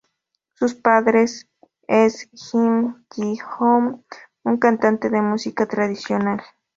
Su 0.55 0.81
padre 0.81 1.25
es 1.87 2.29
Im 2.53 3.05
Ji 3.11 3.37
Hoon, 3.37 4.03
un 4.43 4.57
cantante 4.57 5.11
de 5.11 5.21
música 5.21 5.67
tradicional. 5.67 6.41